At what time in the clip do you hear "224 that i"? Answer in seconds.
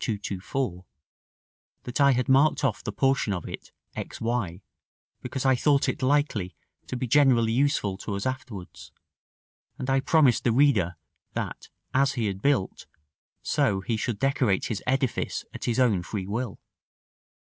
0.03-2.13